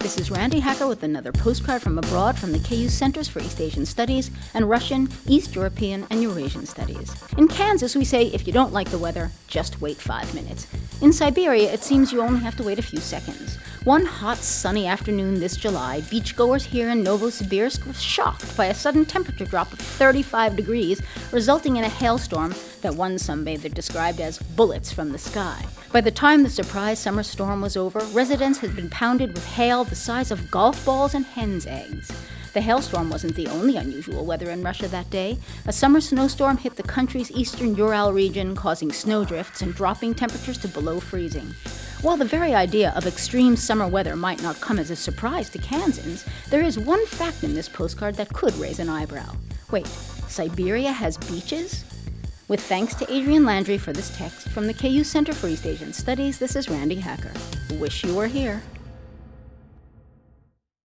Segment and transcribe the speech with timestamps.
[0.00, 3.60] This is Randi Hacker with another postcard from abroad from the KU Centers for East
[3.60, 7.12] Asian Studies and Russian, East European, and Eurasian Studies.
[7.36, 10.68] In Kansas, we say if you don't like the weather, just wait five minutes.
[11.02, 13.56] In Siberia, it seems you only have to wait a few seconds.
[13.84, 19.06] One hot, sunny afternoon this July, beachgoers here in Novosibirsk were shocked by a sudden
[19.06, 21.00] temperature drop of 35 degrees,
[21.32, 25.64] resulting in a hailstorm that one sunbather described as bullets from the sky.
[25.90, 29.84] By the time the surprise summer storm was over, residents had been pounded with hail
[29.84, 32.12] the size of golf balls and hen's eggs.
[32.52, 35.38] The hailstorm wasn't the only unusual weather in Russia that day.
[35.66, 40.68] A summer snowstorm hit the country's eastern Ural region, causing snowdrifts and dropping temperatures to
[40.68, 41.54] below freezing.
[42.00, 45.58] While the very idea of extreme summer weather might not come as a surprise to
[45.58, 49.34] Kansans, there is one fact in this postcard that could raise an eyebrow.
[49.70, 51.84] Wait, Siberia has beaches?
[52.48, 55.92] With thanks to Adrienne Landry for this text from the KU Center for East Asian
[55.92, 57.32] Studies, this is Randi Hacker.
[57.74, 58.62] Wish you were here.